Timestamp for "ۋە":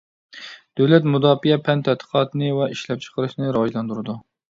2.61-2.71